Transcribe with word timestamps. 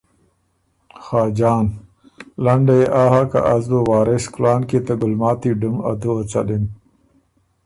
خاجان 1.03 1.65
ـــ 1.69 1.77
لنډه 2.43 2.75
يې 2.79 2.85
آ 3.01 3.03
هۀ 3.11 3.21
که 3.31 3.39
از 3.53 3.63
بُو 3.71 3.79
وارث 3.89 4.25
کُلان 4.33 4.61
کی 4.69 4.79
ته 4.85 4.93
ګلماتی 5.01 5.51
ډُم 5.59 5.75
ا 5.89 5.91
دُوّه 6.01 6.23
څَلِم۔ 6.31 6.63